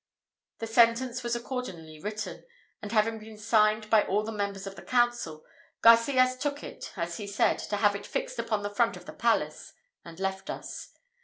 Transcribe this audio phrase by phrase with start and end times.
[0.57, 2.43] The sentence was accordingly written;
[2.81, 5.45] and having been signed by all the members of the council,
[5.83, 9.13] Garcias took it, as he said, to have it fixed upon the front of the
[9.13, 10.93] palace, and left us.